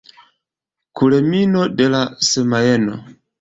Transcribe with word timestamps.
Kulmino 1.01 1.67
de 1.83 1.91
la 1.97 2.01
semajno. 2.31 2.99